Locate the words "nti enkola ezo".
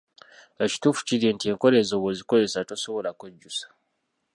1.35-1.95